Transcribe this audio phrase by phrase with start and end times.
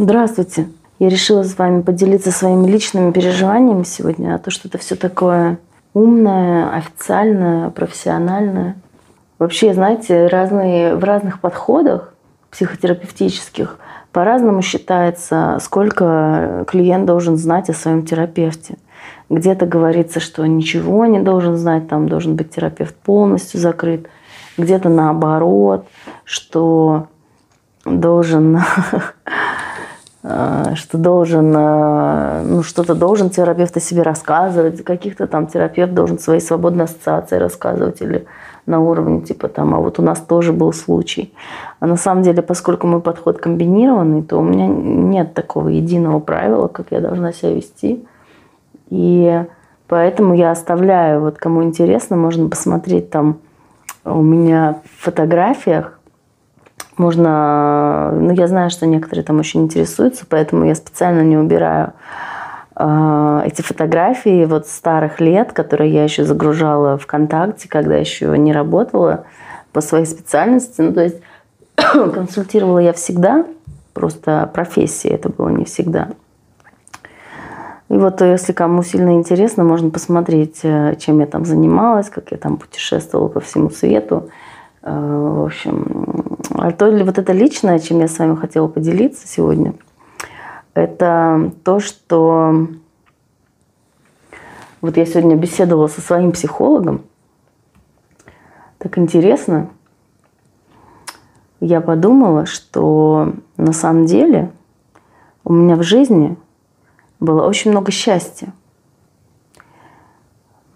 [0.00, 0.68] Здравствуйте.
[1.00, 5.58] Я решила с вами поделиться своими личными переживаниями сегодня, а то, что это все такое
[5.92, 8.76] умное, официальное, профессиональное.
[9.40, 12.14] Вообще, знаете, разные, в разных подходах
[12.52, 13.80] психотерапевтических
[14.12, 18.76] по-разному считается, сколько клиент должен знать о своем терапевте.
[19.28, 24.08] Где-то говорится, что ничего не должен знать, там должен быть терапевт полностью закрыт.
[24.58, 25.88] Где-то наоборот,
[26.22, 27.08] что
[27.84, 28.60] должен
[30.74, 36.40] что должен, э, ну, что-то должен терапевт о себе рассказывать, каких-то там терапевт должен свои
[36.40, 38.26] свободные ассоциации рассказывать или
[38.66, 41.32] на уровне типа там, а вот у нас тоже был случай.
[41.80, 46.68] А на самом деле, поскольку мой подход комбинированный, то у меня нет такого единого правила,
[46.68, 48.04] как я должна себя вести.
[48.90, 49.44] И
[49.86, 53.38] поэтому я оставляю, вот кому интересно, можно посмотреть там
[54.04, 55.97] у меня в фотографиях
[56.98, 61.92] можно, ну я знаю, что некоторые там очень интересуются, поэтому я специально не убираю
[62.76, 69.24] э, эти фотографии вот старых лет, которые я еще загружала ВКонтакте, когда еще не работала
[69.72, 70.80] по своей специальности.
[70.80, 71.20] Ну то есть
[71.76, 73.44] консультировала я всегда,
[73.94, 76.08] просто профессия это было не всегда.
[77.88, 82.36] И вот если кому сильно интересно, можно посмотреть, э, чем я там занималась, как я
[82.36, 84.28] там путешествовала по всему свету.
[84.82, 89.74] Э, в общем, то ли вот это личное, чем я с вами хотела поделиться сегодня,
[90.74, 92.68] это то, что
[94.80, 97.02] вот я сегодня беседовала со своим психологом.
[98.78, 99.70] Так интересно.
[101.60, 104.52] Я подумала, что на самом деле
[105.42, 106.36] у меня в жизни
[107.18, 108.52] было очень много счастья.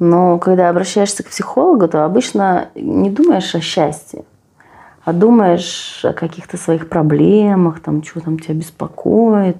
[0.00, 4.24] Но когда обращаешься к психологу, то обычно не думаешь о счастье,
[5.04, 9.56] а думаешь о каких-то своих проблемах, там, что там тебя беспокоит,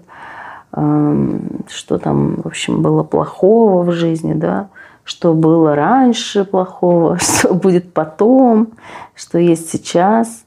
[0.70, 4.68] что там, в общем, было плохого в жизни, да,
[5.04, 8.68] что было раньше плохого, что будет потом,
[9.14, 10.44] что есть сейчас.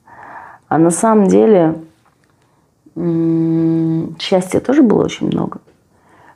[0.68, 1.76] А на самом деле
[4.20, 5.60] счастья тоже было очень много.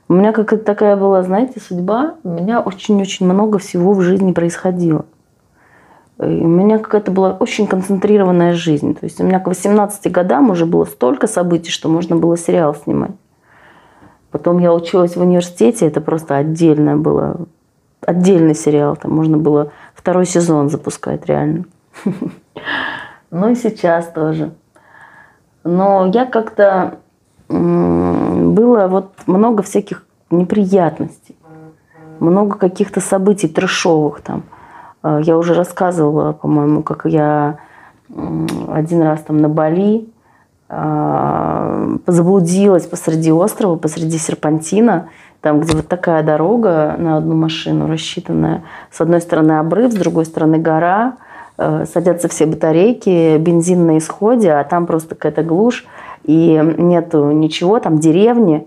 [0.08, 2.16] У меня как-то такая была, знаете, судьба.
[2.24, 5.06] У меня очень-очень много всего в жизни происходило.
[6.20, 8.94] И у меня какая-то была очень концентрированная жизнь.
[8.94, 12.74] То есть у меня к 18 годам уже было столько событий, что можно было сериал
[12.74, 13.12] снимать.
[14.30, 17.46] Потом я училась в университете, это просто отдельное было,
[18.04, 18.96] отдельный сериал.
[18.96, 21.64] Там можно было второй сезон запускать реально.
[23.32, 24.50] Ну и сейчас тоже.
[25.62, 26.98] Но я как-то
[27.48, 31.36] было вот много всяких неприятностей,
[32.18, 34.42] много каких-то событий трешовых там.
[35.02, 37.58] А, я уже рассказывала, по-моему, как я
[38.72, 40.08] один раз там на Бали
[40.68, 45.08] а, заблудилась посреди острова, посреди серпантина,
[45.40, 48.64] там, где вот такая дорога на одну машину рассчитанная.
[48.90, 51.14] С одной стороны обрыв, с другой стороны гора,
[51.56, 55.86] а, садятся все батарейки, бензин на исходе, а там просто какая-то глушь
[56.24, 58.66] и нету ничего, там деревни,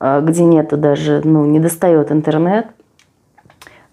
[0.00, 2.66] где нету даже, ну, не достает интернет.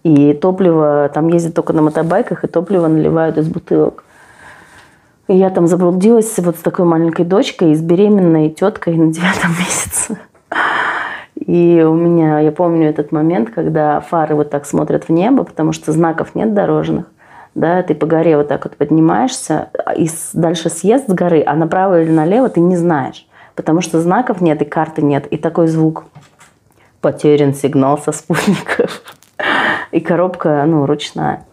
[0.03, 4.03] И топливо, там ездят только на мотобайках, и топливо наливают из бутылок.
[5.28, 9.51] И я там заблудилась вот с такой маленькой дочкой и с беременной теткой на девятом
[9.59, 10.17] месяце.
[11.35, 15.72] И у меня, я помню этот момент, когда фары вот так смотрят в небо, потому
[15.72, 17.06] что знаков нет дорожных
[17.56, 22.01] да, ты по горе вот так вот поднимаешься, и дальше съезд с горы, а направо
[22.01, 26.06] или налево ты не знаешь, потому что знаков нет и карты нет, и такой звук.
[27.01, 29.01] Потерян сигнал со спутников.
[29.91, 31.46] И коробка, ну, ручная.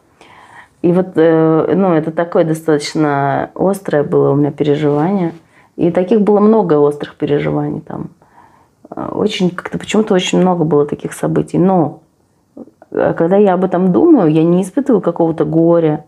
[0.82, 5.32] И вот, э, ну, это такое достаточно острое было у меня переживание.
[5.76, 8.10] И таких было много острых переживаний там.
[8.94, 11.58] Очень, как-то почему-то очень много было таких событий.
[11.58, 12.00] Но
[12.90, 16.04] а когда я об этом думаю, я не испытываю какого-то горя.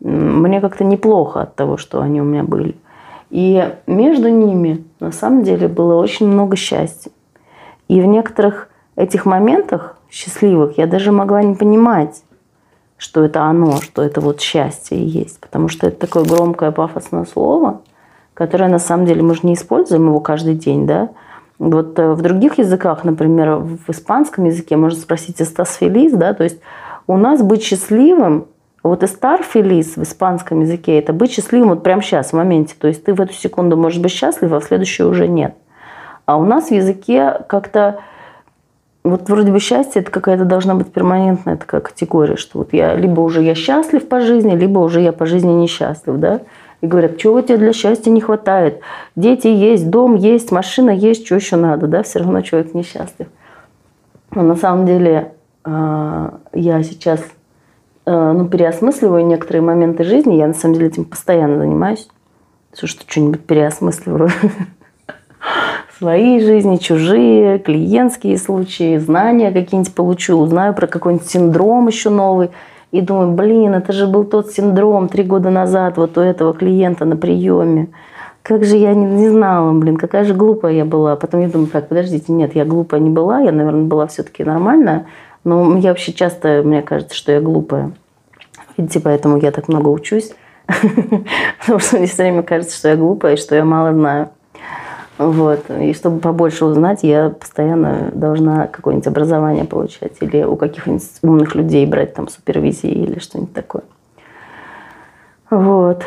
[0.00, 2.76] Мне как-то неплохо от того, что они у меня были.
[3.30, 7.10] И между ними на самом деле было очень много счастья.
[7.88, 12.22] И в некоторых этих моментах счастливых я даже могла не понимать,
[12.98, 15.40] что это оно, что это вот счастье есть.
[15.40, 17.82] Потому что это такое громкое пафосное слово,
[18.34, 21.10] которое на самом деле мы же не используем его каждый день, да?
[21.58, 26.44] Вот э, в других языках, например, в испанском языке можно спросить «estás feliz?», да, то
[26.44, 26.60] есть
[27.06, 28.46] у нас быть счастливым,
[28.82, 32.74] вот «estar feliz» в испанском языке– это быть счастливым вот прямо сейчас, в моменте.
[32.78, 35.54] То есть ты в эту секунду можешь быть счастлив, а в следующую уже нет.
[36.26, 38.00] А у нас в языке как-то
[39.06, 43.20] вот вроде бы счастье это какая-то должна быть перманентная такая категория, что вот я либо
[43.20, 46.40] уже я счастлив по жизни, либо уже я по жизни несчастлив, да.
[46.80, 48.80] И говорят, чего тебе для счастья не хватает?
[49.14, 52.02] Дети есть, дом есть, машина есть, что еще надо, да?
[52.02, 53.28] Все равно человек несчастлив.
[54.32, 55.32] Но на самом деле
[55.64, 57.20] э, я сейчас
[58.04, 60.34] э, ну, переосмысливаю некоторые моменты жизни.
[60.34, 62.08] Я на самом деле этим постоянно занимаюсь.
[62.72, 64.28] Все, что что-нибудь переосмысливаю.
[65.98, 72.50] Свои жизни, чужие, клиентские случаи, знания какие-нибудь получу, узнаю про какой-нибудь синдром еще новый.
[72.92, 77.06] И думаю, блин, это же был тот синдром три года назад вот у этого клиента
[77.06, 77.88] на приеме.
[78.42, 81.16] Как же я не, не знала, блин, какая же глупая я была.
[81.16, 85.06] Потом я думаю, так, подождите, нет, я глупая не была, я, наверное, была все-таки нормальная.
[85.44, 87.92] Но я вообще часто, мне кажется, что я глупая.
[88.76, 90.34] Видите, поэтому я так много учусь.
[91.60, 94.28] Потому что мне все время кажется, что я глупая и что я мало знаю.
[95.18, 95.70] Вот.
[95.70, 101.86] И чтобы побольше узнать, я постоянно должна какое-нибудь образование получать или у каких-нибудь умных людей
[101.86, 103.84] брать там супервизии или что-нибудь такое.
[105.48, 106.02] Вот.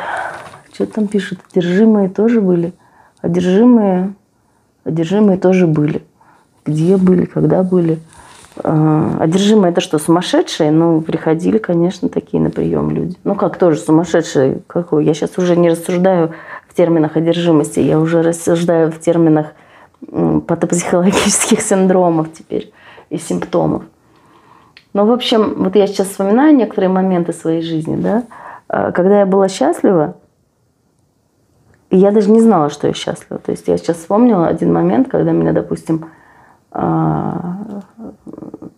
[0.72, 1.40] Что там пишут?
[1.50, 2.72] Одержимые тоже были.
[3.20, 4.14] Одержимые,
[4.84, 6.02] одержимые тоже были.
[6.64, 7.98] Где были, когда были.
[8.62, 10.70] А, одержимые это что, сумасшедшие?
[10.70, 13.16] Ну, приходили, конечно, такие на прием люди.
[13.24, 14.60] Ну, как тоже сумасшедшие.
[14.66, 15.04] Какой?
[15.04, 16.32] Я сейчас уже не рассуждаю
[16.70, 19.48] в терминах одержимости, я уже рассуждаю в терминах
[20.46, 22.72] патопсихологических синдромов теперь
[23.10, 23.82] и симптомов.
[24.92, 28.22] Ну, в общем, вот я сейчас вспоминаю некоторые моменты своей жизни, да,
[28.68, 30.14] а, когда я была счастлива,
[31.90, 33.40] я даже не знала, что я счастлива.
[33.40, 36.06] То есть я сейчас вспомнила один момент, когда меня, допустим,
[36.70, 37.82] а,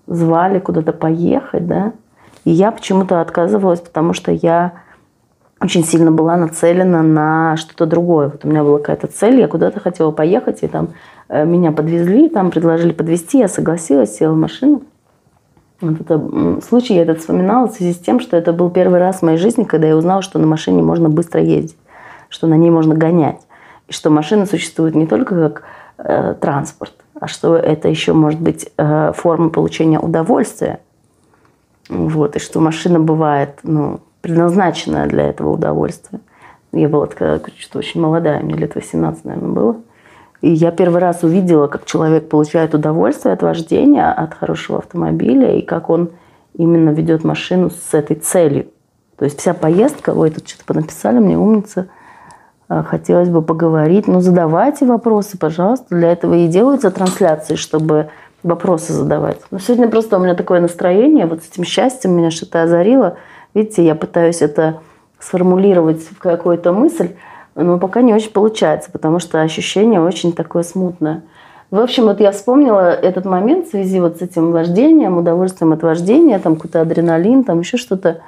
[0.07, 1.93] звали куда-то поехать, да,
[2.45, 4.73] и я почему-то отказывалась, потому что я
[5.63, 8.29] очень сильно была нацелена на что-то другое.
[8.29, 10.89] Вот у меня была какая-то цель, я куда-то хотела поехать, и там
[11.29, 14.83] э, меня подвезли, там предложили подвезти, я согласилась, села в машину.
[15.81, 19.19] Вот это случай я этот вспоминала в связи с тем, что это был первый раз
[19.19, 21.77] в моей жизни, когда я узнала, что на машине можно быстро ездить,
[22.29, 23.41] что на ней можно гонять,
[23.89, 25.63] и что машина существует не только как
[25.99, 30.81] э, транспорт, а что это еще может быть э, форма получения удовольствия.
[31.89, 36.21] Вот, и что машина бывает, ну, предназначенное для этого удовольствия.
[36.73, 39.77] Я была такая что очень молодая, мне лет 18, наверное, было.
[40.41, 45.63] И я первый раз увидела, как человек получает удовольствие от вождения, от хорошего автомобиля, и
[45.63, 46.11] как он
[46.57, 48.67] именно ведет машину с этой целью.
[49.19, 51.89] То есть вся поездка, ой, тут что-то понаписали мне, умница,
[52.69, 54.09] а, хотелось бы поговорить.
[54.09, 55.95] Ну, задавайте вопросы, пожалуйста.
[55.95, 58.09] Для этого и делаются трансляции, чтобы
[58.43, 59.39] вопросы задавать.
[59.51, 63.17] Но сегодня просто у меня такое настроение, вот с этим счастьем меня что-то озарило–
[63.55, 64.81] Видите, я пытаюсь это
[65.19, 67.11] сформулировать в какую-то мысль,
[67.55, 71.23] но пока не очень получается, потому что ощущение очень такое смутное.
[71.71, 75.83] В общем, вот я вспомнила этот момент в связи вот с этим вождением, удовольствием от
[75.83, 78.21] вождения, там какой-то адреналин, там еще что-то.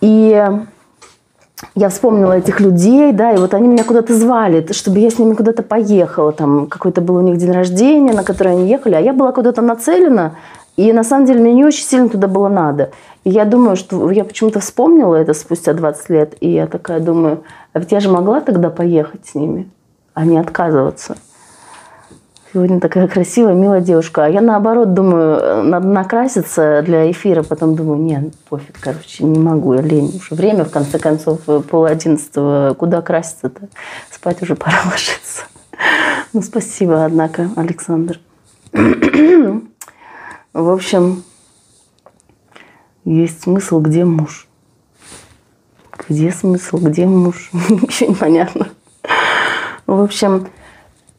[0.00, 0.50] И
[1.74, 5.34] я вспомнила этих людей, да, и вот они меня куда-то звали, чтобы я с ними
[5.34, 9.12] куда-то поехала, там какой-то был у них день рождения, на который они ехали, а я
[9.12, 10.34] была куда-то нацелена,
[10.78, 12.92] и на самом деле мне не очень сильно туда было надо.
[13.24, 17.42] И я думаю, что я почему-то вспомнила это спустя 20 лет, и я такая думаю,
[17.72, 19.68] а ведь я же могла тогда поехать с ними,
[20.14, 21.16] а не отказываться.
[22.52, 24.26] Сегодня такая красивая, милая девушка.
[24.26, 27.42] А я наоборот думаю, надо накраситься для эфира.
[27.42, 30.14] Потом думаю, нет, пофиг, короче, не могу, я лень.
[30.14, 32.74] Уже время, в конце концов, пол одиннадцатого.
[32.74, 33.68] Куда краситься-то?
[34.12, 35.42] Спать уже пора ложиться.
[36.32, 38.20] Ну, спасибо, однако, Александр.
[40.54, 41.24] В общем,
[43.04, 44.48] есть смысл, где муж.
[46.08, 47.50] Где смысл, где муж?
[47.52, 48.68] Ничего не понятно.
[49.86, 50.48] В общем,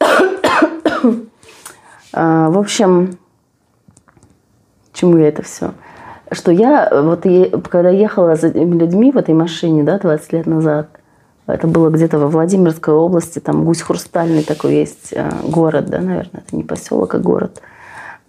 [2.12, 3.18] а, в общем,
[4.92, 5.74] чему я это все?
[6.32, 7.24] Что я, вот
[7.68, 10.88] когда ехала за этими людьми в этой машине, да, 20 лет назад,
[11.46, 16.42] это было где-то во Владимирской области, там Гусь Хрустальный такой есть а, город, да, наверное,
[16.46, 17.62] это не поселок, а город–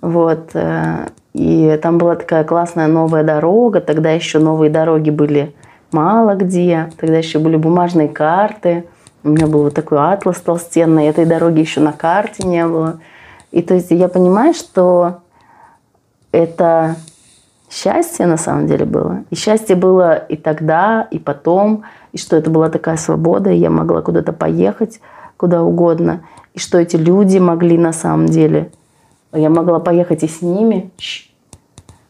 [0.01, 0.49] вот.
[0.55, 3.79] Э, и там была такая классная новая дорога.
[3.79, 5.55] Тогда еще новые дороги были
[5.91, 6.91] мало где.
[6.99, 8.85] Тогда еще были бумажные карты.
[9.23, 11.05] У меня был вот такой атлас толстенный.
[11.05, 12.99] Этой дороги еще на карте не было.
[13.51, 15.19] И то есть я понимаю, что
[16.31, 16.95] это
[17.69, 19.23] счастье на самом деле было.
[19.29, 21.83] И счастье было и тогда, и потом.
[22.11, 23.51] И что это была такая свобода.
[23.51, 24.99] И я могла куда-то поехать,
[25.37, 26.23] куда угодно.
[26.53, 28.71] И что эти люди могли на самом деле–
[29.33, 30.91] я могла поехать и с ними,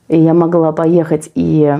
[0.07, 1.77] и я могла поехать и,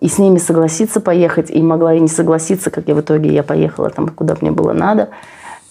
[0.00, 3.42] и с ними согласиться поехать, и могла и не согласиться, как я в итоге я
[3.42, 5.10] поехала там, куда мне было надо.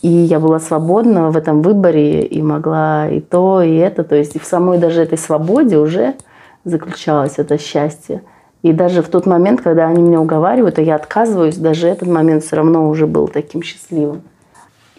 [0.02, 4.04] И я была свободна в этом выборе и могла и то, и это.
[4.04, 6.14] То есть и в самой даже этой свободе уже
[6.64, 8.22] заключалось это счастье.
[8.62, 12.44] И даже в тот момент, когда они меня уговаривают, а я отказываюсь, даже этот момент
[12.44, 14.22] все равно уже был таким счастливым.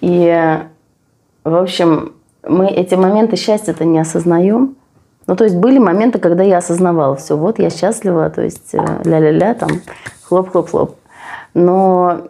[0.01, 0.59] И,
[1.45, 2.13] в общем,
[2.49, 4.77] мы эти моменты счастья-то не осознаем.
[5.27, 8.79] Ну, то есть были моменты, когда я осознавала, все, вот я счастлива, то есть э,
[9.05, 9.69] ля-ля-ля, там,
[10.27, 10.97] хлоп-хлоп-хлоп.
[11.53, 12.29] Но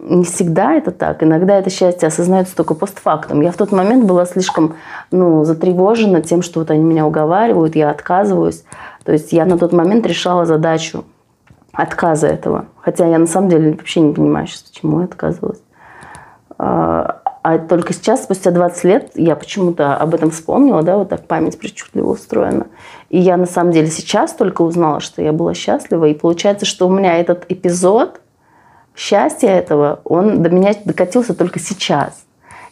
[0.00, 1.22] не всегда это так.
[1.22, 3.40] Иногда это счастье осознается только постфактум.
[3.40, 4.76] Я в тот момент была слишком
[5.10, 8.64] ну, затревожена тем, что вот они меня уговаривают, я отказываюсь.
[9.04, 11.04] То есть я на тот момент решала задачу
[11.72, 12.66] отказа этого.
[12.80, 15.60] Хотя я на самом деле вообще не понимаю сейчас, почему я отказывалась.
[16.58, 17.17] А,
[17.54, 21.58] а только сейчас, спустя 20 лет, я почему-то об этом вспомнила, да, вот так память
[21.58, 22.66] причудливо устроена.
[23.10, 26.06] И я на самом деле сейчас только узнала, что я была счастлива.
[26.06, 28.20] И получается, что у меня этот эпизод–
[28.98, 32.24] счастья этого, он до меня докатился только сейчас.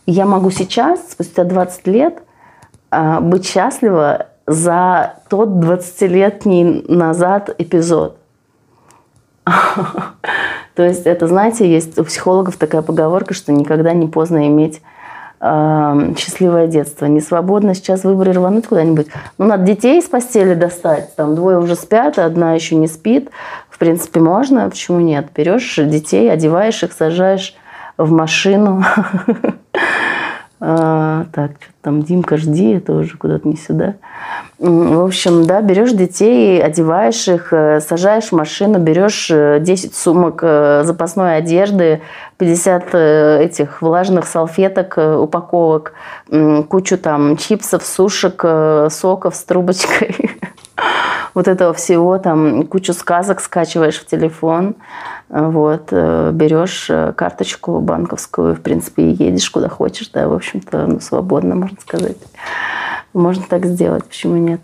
[0.05, 2.23] И я могу сейчас, спустя 20 лет,
[2.91, 8.19] а, быть счастлива за тот 20-летний назад эпизод.
[10.77, 14.83] То есть это, знаете, есть у психологов такая поговорка, что никогда не поздно иметь
[15.41, 17.07] э, счастливое детство.
[17.07, 19.07] Не свободно сейчас выбор рвануть куда-нибудь.
[19.39, 21.17] Ну, надо детей из постели достать.
[21.17, 23.31] Там двое уже спят, одна еще не спит.
[23.71, 24.69] В принципе, можно.
[24.69, 25.29] Почему нет?
[25.35, 27.57] Берешь детей, одеваешь их, сажаешь
[27.97, 28.85] в машину.
[30.69, 33.95] А, так, что там, Димка, жди, это уже куда-то не сюда.
[34.59, 40.41] В общем, да, берешь детей, одеваешь их, э, сажаешь в машину, берешь 10 э, сумок
[40.43, 42.03] э, запасной одежды,
[42.39, 45.93] 50 этих влажных салфеток, упаковок,
[46.69, 48.45] кучу там чипсов, сушек,
[48.91, 50.17] соков с трубочкой.
[51.37, 54.75] Вот этого всего, там кучу сказок скачиваешь в телефон,
[55.29, 61.55] вот, берешь карточку банковскую, в принципе, и едешь куда хочешь, да, в общем-то, ну, свободно,
[61.55, 62.17] можно сказать.
[63.13, 64.63] Можно так сделать, почему нет?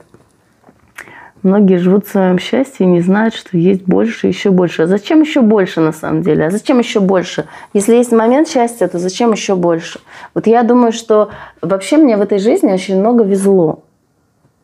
[1.43, 4.85] Многие живут в своем счастье и не знают, что есть больше, еще больше.
[4.85, 6.47] А зачем еще больше на самом деле?
[6.47, 7.45] А зачем еще больше?
[7.75, 10.01] Если есть момент счастья, то зачем еще больше?
[10.33, 11.29] Вот я думаю, что
[11.61, 13.83] вообще мне в этой жизни очень много везло.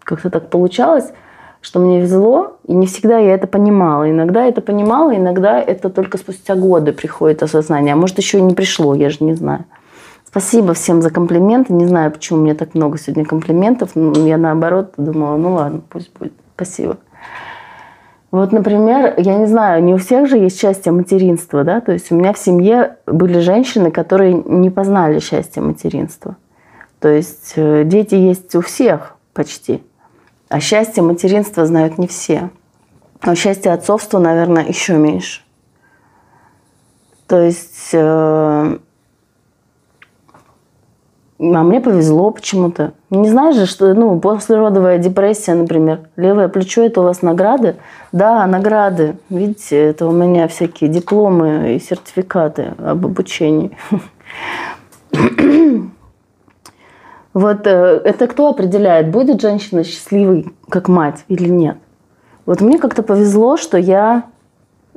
[0.04, 1.12] Как-то так получалось,
[1.68, 4.10] что мне везло, и не всегда я это понимала.
[4.10, 7.92] Иногда это понимала, иногда это только спустя годы приходит осознание.
[7.92, 9.66] А может, еще и не пришло, я же не знаю.
[10.24, 11.74] Спасибо всем за комплименты.
[11.74, 13.90] Не знаю, почему мне так много сегодня комплиментов.
[13.94, 16.32] Я наоборот думала, ну ладно, пусть будет.
[16.54, 16.96] Спасибо.
[18.30, 22.10] Вот, например, я не знаю, не у всех же есть счастье материнства, да, то есть
[22.10, 26.36] у меня в семье были женщины, которые не познали счастье материнства.
[27.00, 29.82] То есть э, дети есть у всех почти,
[30.48, 32.50] а счастье материнства знают не все.
[33.24, 35.42] Но счастье отцовства, наверное, еще меньше.
[37.26, 38.78] То есть э,
[41.40, 42.94] а мне повезло почему-то.
[43.10, 46.00] Не знаешь же, что ну, послеродовая депрессия, например.
[46.16, 47.76] Левое плечо– это у вас награды?
[48.10, 49.18] Да, награды.
[49.30, 53.76] Видите, это у меня всякие дипломы и сертификаты об обучении.
[57.38, 61.76] Вот э, это кто определяет, будет женщина счастливой как мать или нет?
[62.46, 64.24] Вот мне как-то повезло, что я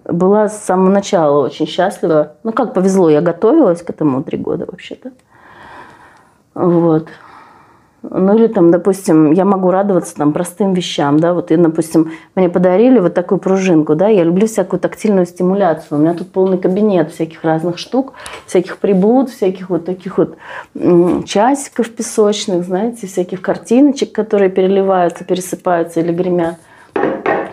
[0.05, 2.37] была с самого начала очень счастлива.
[2.41, 5.11] Ну, как повезло, я готовилась к этому три года вообще-то.
[6.55, 7.09] Вот.
[8.03, 12.49] Ну или там, допустим, я могу радоваться там простым вещам, да, вот и, допустим, мне
[12.49, 17.11] подарили вот такую пружинку, да, я люблю всякую тактильную стимуляцию, у меня тут полный кабинет
[17.11, 18.13] всяких разных штук,
[18.47, 20.35] всяких приблуд, всяких вот таких вот
[21.25, 26.55] часиков песочных, знаете, всяких картиночек, которые переливаются, пересыпаются или гремят.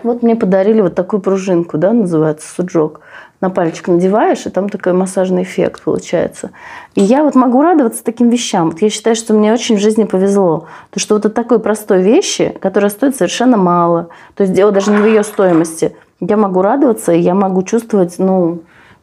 [0.03, 3.01] Вот мне подарили вот такую пружинку, да, называется суджок
[3.41, 6.51] на пальчик надеваешь, и там такой массажный эффект получается.
[6.95, 8.71] И я вот могу радоваться таким вещам.
[8.71, 10.67] Вот я считаю, что мне очень в жизни повезло.
[10.91, 14.91] То, что вот от такой простой вещи, которая стоит совершенно мало, то есть дело даже
[14.91, 18.59] не в ее стоимости, я могу радоваться, и я могу чувствовать, ну,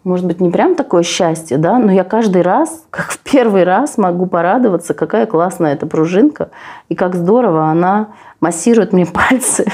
[0.07, 3.99] может быть, не прям такое счастье, да, но я каждый раз, как в первый раз,
[3.99, 6.51] могу порадоваться, какая классная эта пружинка,
[6.89, 8.11] и как здорово она
[8.41, 9.67] массирует мне пальцы,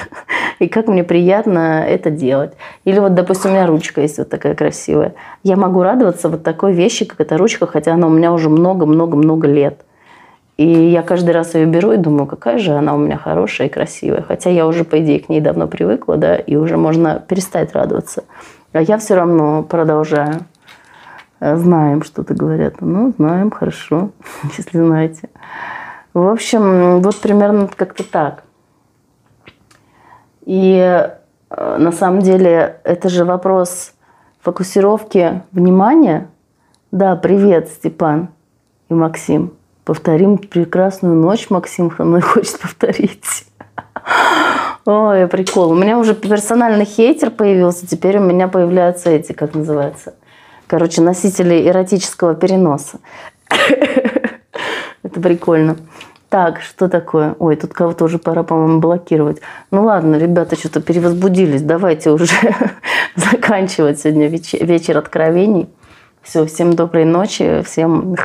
[0.59, 2.53] и как мне приятно это делать.
[2.85, 5.15] Или вот, допустим, у меня ручка есть вот такая красивая.
[5.43, 9.47] Я могу радоваться вот такой вещи, как эта ручка, хотя она у меня уже много-много-много
[9.47, 9.85] лет.
[10.57, 13.71] И я каждый раз ее беру и думаю, какая же она у меня хорошая и
[13.71, 14.23] красивая.
[14.23, 18.25] Хотя я уже, по идее, к ней давно привыкла, да, и уже можно перестать радоваться.
[18.73, 20.47] А я все равно продолжаю.
[21.41, 22.81] Знаем, что-то говорят.
[22.81, 24.11] Ну, знаем, хорошо,
[24.57, 25.29] если знаете.
[26.14, 28.45] В общем, вот примерно как-то так.
[30.45, 30.76] И
[31.50, 33.93] э, на самом деле это же вопрос
[34.41, 36.29] фокусировки внимания.
[36.91, 38.29] Да, привет, Степан
[38.88, 39.52] и Максим.
[39.85, 43.47] Повторим прекрасную ночь, Максим со мной хочет повторить.
[44.85, 45.71] Ой, прикол.
[45.71, 50.15] У меня уже персональный хейтер появился, теперь у меня появляются эти, как называется,
[50.67, 52.99] короче, носители эротического переноса.
[53.49, 55.77] Это прикольно.
[56.29, 57.37] Так, что такое?
[57.39, 59.41] Ой, тут кого-то уже пора, по-моему, блокировать.
[59.71, 61.62] Ну ладно, ребята, что-то перевозбудились.
[61.62, 62.35] Давайте уже
[63.17, 65.69] заканчивать сегодня вечер, вечер откровений.
[66.23, 68.17] Все, всем доброй ночи, всем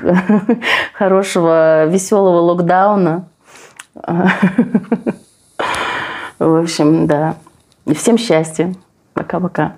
[0.94, 3.28] хорошего, веселого локдауна.
[6.40, 7.38] В общем, да.
[7.86, 8.74] И всем счастья.
[9.14, 9.77] Пока-пока.